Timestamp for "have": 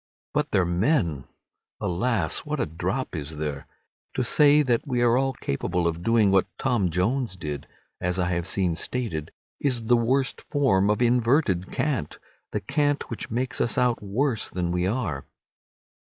8.29-8.47